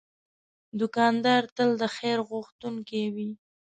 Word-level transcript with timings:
دوکاندار 0.79 1.43
تل 1.55 1.69
د 1.81 1.83
خیر 1.95 2.19
غوښتونکی 2.29 3.03
وي. 3.15 3.29